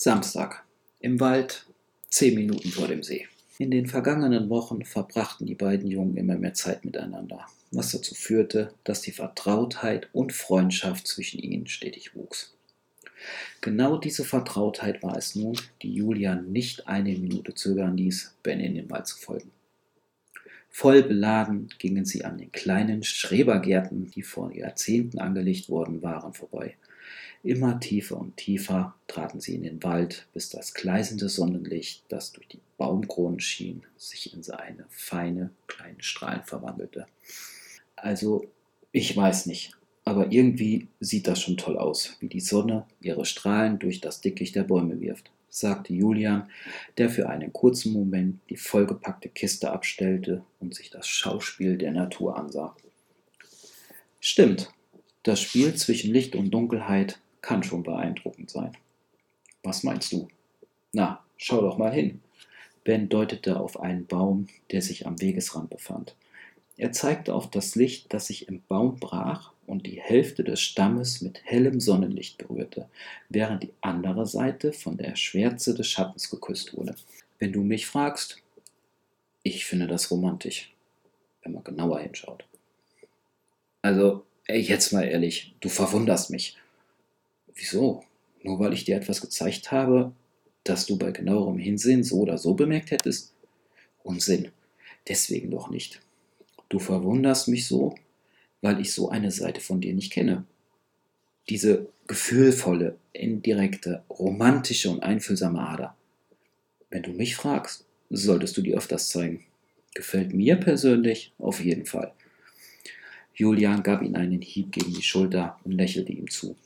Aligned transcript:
Samstag. 0.00 0.64
Im 1.00 1.18
Wald, 1.18 1.66
zehn 2.08 2.36
Minuten 2.36 2.68
vor 2.68 2.86
dem 2.86 3.02
See. 3.02 3.26
In 3.58 3.72
den 3.72 3.88
vergangenen 3.88 4.48
Wochen 4.48 4.84
verbrachten 4.84 5.44
die 5.44 5.56
beiden 5.56 5.90
Jungen 5.90 6.16
immer 6.16 6.36
mehr 6.36 6.54
Zeit 6.54 6.84
miteinander, 6.84 7.44
was 7.72 7.90
dazu 7.90 8.14
führte, 8.14 8.72
dass 8.84 9.00
die 9.00 9.10
Vertrautheit 9.10 10.08
und 10.12 10.32
Freundschaft 10.32 11.08
zwischen 11.08 11.40
ihnen 11.40 11.66
stetig 11.66 12.14
wuchs. 12.14 12.54
Genau 13.60 13.98
diese 13.98 14.24
Vertrautheit 14.24 15.02
war 15.02 15.16
es 15.16 15.34
nun, 15.34 15.58
die 15.82 15.92
Julian 15.92 16.52
nicht 16.52 16.86
eine 16.86 17.18
Minute 17.18 17.54
zögern 17.54 17.96
ließ, 17.96 18.36
Ben 18.44 18.60
in 18.60 18.76
den 18.76 18.88
Wald 18.90 19.08
zu 19.08 19.18
folgen. 19.18 19.50
Voll 20.70 21.02
beladen 21.02 21.70
gingen 21.80 22.04
sie 22.04 22.24
an 22.24 22.38
den 22.38 22.52
kleinen 22.52 23.02
Schrebergärten, 23.02 24.12
die 24.12 24.22
vor 24.22 24.54
Jahrzehnten 24.54 25.18
angelegt 25.18 25.68
worden 25.68 26.02
waren, 26.02 26.34
vorbei 26.34 26.76
Immer 27.42 27.80
tiefer 27.80 28.18
und 28.18 28.36
tiefer 28.36 28.94
traten 29.06 29.40
sie 29.40 29.54
in 29.54 29.62
den 29.62 29.82
Wald, 29.82 30.26
bis 30.34 30.50
das 30.50 30.74
gleißende 30.74 31.28
Sonnenlicht, 31.28 32.04
das 32.08 32.32
durch 32.32 32.48
die 32.48 32.60
Baumkronen 32.76 33.40
schien, 33.40 33.82
sich 33.96 34.34
in 34.34 34.42
seine 34.42 34.84
feine 34.88 35.50
kleine 35.66 36.02
Strahlen 36.02 36.42
verwandelte. 36.44 37.06
Also, 37.96 38.44
ich 38.92 39.16
weiß 39.16 39.46
nicht, 39.46 39.72
aber 40.04 40.32
irgendwie 40.32 40.88
sieht 41.00 41.26
das 41.26 41.42
schon 41.42 41.56
toll 41.56 41.76
aus, 41.76 42.16
wie 42.20 42.28
die 42.28 42.40
Sonne 42.40 42.86
ihre 43.00 43.24
Strahlen 43.26 43.78
durch 43.78 44.00
das 44.00 44.20
Dickicht 44.20 44.54
der 44.54 44.64
Bäume 44.64 45.00
wirft, 45.00 45.30
sagte 45.50 45.92
Julian, 45.92 46.48
der 46.96 47.10
für 47.10 47.28
einen 47.28 47.52
kurzen 47.52 47.92
Moment 47.92 48.40
die 48.48 48.56
vollgepackte 48.56 49.28
Kiste 49.28 49.70
abstellte 49.70 50.44
und 50.60 50.74
sich 50.74 50.90
das 50.90 51.06
Schauspiel 51.06 51.76
der 51.76 51.92
Natur 51.92 52.36
ansah. 52.38 52.74
Stimmt, 54.20 54.72
das 55.28 55.42
Spiel 55.42 55.74
zwischen 55.74 56.10
Licht 56.10 56.34
und 56.34 56.50
Dunkelheit 56.50 57.20
kann 57.42 57.62
schon 57.62 57.82
beeindruckend 57.82 58.50
sein. 58.50 58.72
Was 59.62 59.82
meinst 59.82 60.10
du? 60.12 60.28
Na, 60.92 61.22
schau 61.36 61.60
doch 61.60 61.76
mal 61.76 61.92
hin. 61.92 62.22
Ben 62.82 63.10
deutete 63.10 63.60
auf 63.60 63.78
einen 63.78 64.06
Baum, 64.06 64.48
der 64.70 64.80
sich 64.80 65.06
am 65.06 65.20
Wegesrand 65.20 65.68
befand. 65.68 66.16
Er 66.78 66.92
zeigte 66.92 67.34
auf 67.34 67.50
das 67.50 67.74
Licht, 67.74 68.14
das 68.14 68.28
sich 68.28 68.48
im 68.48 68.62
Baum 68.68 68.98
brach 69.00 69.52
und 69.66 69.86
die 69.86 70.00
Hälfte 70.00 70.44
des 70.44 70.60
Stammes 70.60 71.20
mit 71.20 71.42
hellem 71.44 71.78
Sonnenlicht 71.78 72.38
berührte, 72.38 72.88
während 73.28 73.64
die 73.64 73.74
andere 73.82 74.24
Seite 74.24 74.72
von 74.72 74.96
der 74.96 75.14
Schwärze 75.14 75.74
des 75.74 75.88
Schattens 75.88 76.30
geküsst 76.30 76.74
wurde. 76.74 76.94
Wenn 77.38 77.52
du 77.52 77.62
mich 77.62 77.86
fragst, 77.86 78.38
ich 79.42 79.66
finde 79.66 79.88
das 79.88 80.10
romantisch, 80.10 80.72
wenn 81.42 81.52
man 81.52 81.64
genauer 81.64 82.00
hinschaut. 82.00 82.46
Also, 83.82 84.24
ey, 84.48 84.60
jetzt 84.60 84.92
mal 84.92 85.04
ehrlich, 85.04 85.54
du 85.60 85.68
verwunderst 85.68 86.30
mich. 86.30 86.56
Wieso? 87.54 88.04
Nur 88.42 88.58
weil 88.58 88.72
ich 88.72 88.84
dir 88.84 88.96
etwas 88.96 89.20
gezeigt 89.20 89.70
habe, 89.70 90.12
das 90.64 90.86
du 90.86 90.96
bei 90.96 91.12
genauerem 91.12 91.58
Hinsehen 91.58 92.02
so 92.02 92.20
oder 92.20 92.38
so 92.38 92.54
bemerkt 92.54 92.90
hättest? 92.90 93.32
Unsinn. 94.02 94.50
Deswegen 95.06 95.50
doch 95.50 95.70
nicht. 95.70 96.00
Du 96.68 96.78
verwunderst 96.78 97.48
mich 97.48 97.66
so, 97.66 97.94
weil 98.60 98.80
ich 98.80 98.92
so 98.92 99.08
eine 99.08 99.30
Seite 99.30 99.60
von 99.60 99.80
dir 99.80 99.94
nicht 99.94 100.12
kenne. 100.12 100.44
Diese 101.48 101.86
gefühlvolle, 102.06 102.96
indirekte, 103.12 104.02
romantische 104.10 104.90
und 104.90 105.02
einfühlsame 105.02 105.60
Ader. 105.60 105.96
Wenn 106.90 107.02
du 107.02 107.10
mich 107.10 107.36
fragst, 107.36 107.86
solltest 108.10 108.56
du 108.56 108.62
dir 108.62 108.76
öfters 108.76 109.08
zeigen. 109.10 109.44
Gefällt 109.94 110.32
mir 110.32 110.56
persönlich 110.56 111.32
auf 111.38 111.60
jeden 111.60 111.86
Fall. 111.86 112.12
Julian 113.38 113.84
gab 113.84 114.02
ihm 114.02 114.16
einen 114.16 114.42
Hieb 114.42 114.72
gegen 114.72 114.92
die 114.92 115.02
Schulter 115.02 115.60
und 115.62 115.70
lächelte 115.70 116.12
ihm 116.12 116.28
zu. 116.28 116.56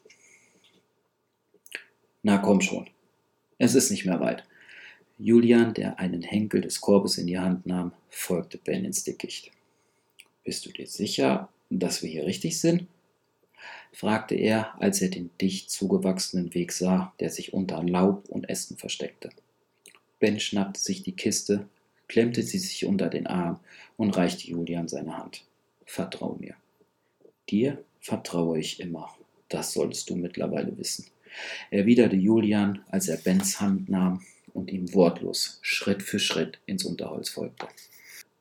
Na 2.22 2.38
komm 2.38 2.62
schon. 2.62 2.88
Es 3.58 3.74
ist 3.74 3.90
nicht 3.90 4.06
mehr 4.06 4.20
weit. 4.20 4.44
Julian, 5.18 5.74
der 5.74 5.98
einen 5.98 6.22
Henkel 6.22 6.62
des 6.62 6.80
Korbes 6.80 7.18
in 7.18 7.26
die 7.26 7.38
Hand 7.38 7.66
nahm, 7.66 7.92
folgte 8.08 8.56
Ben 8.56 8.86
ins 8.86 9.04
Dickicht. 9.04 9.50
Bist 10.44 10.64
du 10.64 10.70
dir 10.70 10.86
sicher, 10.86 11.50
dass 11.68 12.02
wir 12.02 12.08
hier 12.08 12.24
richtig 12.24 12.58
sind? 12.58 12.86
fragte 13.92 14.34
er, 14.34 14.74
als 14.80 15.02
er 15.02 15.10
den 15.10 15.28
dicht 15.42 15.70
zugewachsenen 15.70 16.54
Weg 16.54 16.72
sah, 16.72 17.12
der 17.20 17.28
sich 17.28 17.52
unter 17.52 17.82
Laub 17.82 18.30
und 18.30 18.48
Ästen 18.48 18.78
versteckte. 18.78 19.28
Ben 20.20 20.40
schnappte 20.40 20.80
sich 20.80 21.02
die 21.02 21.12
Kiste, 21.12 21.68
klemmte 22.08 22.42
sie 22.42 22.58
sich 22.58 22.86
unter 22.86 23.10
den 23.10 23.26
Arm 23.26 23.60
und 23.98 24.16
reichte 24.16 24.48
Julian 24.48 24.88
seine 24.88 25.18
Hand. 25.18 25.44
Vertrau 25.92 26.36
mir. 26.40 26.54
Dir 27.50 27.84
vertraue 28.00 28.58
ich 28.58 28.80
immer. 28.80 29.14
Das 29.48 29.72
solltest 29.72 30.08
du 30.08 30.16
mittlerweile 30.16 30.76
wissen 30.78 31.04
erwiderte 31.70 32.16
Julian, 32.16 32.82
als 32.90 33.08
er 33.08 33.16
Bens 33.16 33.60
Hand 33.60 33.88
nahm 33.88 34.22
und 34.52 34.70
ihm 34.70 34.92
wortlos 34.94 35.58
Schritt 35.62 36.02
für 36.02 36.18
Schritt 36.18 36.58
ins 36.66 36.84
Unterholz 36.84 37.30
folgte. 37.30 37.66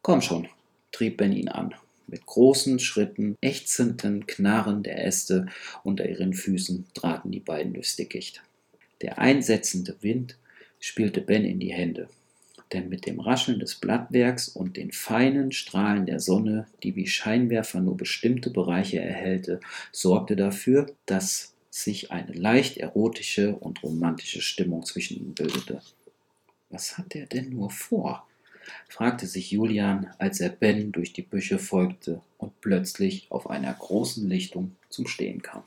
Komm 0.01 0.21
schon, 0.21 0.47
trieb 0.91 1.17
Ben 1.17 1.33
ihn 1.33 1.49
an. 1.49 1.73
Mit 2.07 2.25
großen 2.25 2.79
Schritten, 2.79 3.37
ächzenden 3.39 4.27
Knarren 4.27 4.83
der 4.83 5.05
Äste 5.05 5.47
unter 5.83 6.09
ihren 6.09 6.33
Füßen 6.33 6.87
traten 6.93 7.31
die 7.31 7.39
beiden 7.39 7.73
durchs 7.73 7.95
Dickicht. 7.95 8.41
Der 9.01 9.17
einsetzende 9.17 9.95
Wind 10.01 10.37
spielte 10.79 11.21
Ben 11.21 11.45
in 11.45 11.59
die 11.59 11.71
Hände, 11.71 12.09
denn 12.73 12.89
mit 12.89 13.05
dem 13.05 13.19
Rascheln 13.19 13.59
des 13.59 13.75
Blattwerks 13.75 14.47
und 14.47 14.77
den 14.77 14.91
feinen 14.91 15.51
Strahlen 15.51 16.05
der 16.05 16.19
Sonne, 16.19 16.67
die 16.83 16.95
wie 16.95 17.07
Scheinwerfer 17.07 17.81
nur 17.81 17.97
bestimmte 17.97 18.49
Bereiche 18.49 18.99
erhellte, 18.99 19.59
sorgte 19.91 20.35
dafür, 20.35 20.87
dass 21.05 21.53
sich 21.69 22.11
eine 22.11 22.33
leicht 22.33 22.77
erotische 22.77 23.55
und 23.55 23.81
romantische 23.83 24.41
Stimmung 24.41 24.85
zwischen 24.85 25.17
ihnen 25.17 25.33
bildete. 25.33 25.81
Was 26.69 26.97
hat 26.97 27.15
er 27.15 27.25
denn 27.25 27.49
nur 27.49 27.69
vor? 27.69 28.27
fragte 28.87 29.25
sich 29.25 29.51
Julian, 29.51 30.13
als 30.17 30.39
er 30.39 30.49
Ben 30.49 30.91
durch 30.91 31.13
die 31.13 31.23
Büsche 31.23 31.59
folgte 31.59 32.21
und 32.37 32.59
plötzlich 32.61 33.27
auf 33.29 33.49
einer 33.49 33.73
großen 33.73 34.27
Lichtung 34.29 34.75
zum 34.89 35.07
Stehen 35.07 35.41
kam. 35.41 35.63